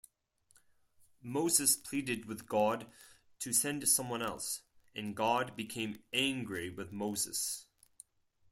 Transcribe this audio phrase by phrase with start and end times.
[1.21, 2.87] Moses pleaded with God
[3.37, 4.63] to send someone else,
[4.95, 7.67] and God became angry with Moses.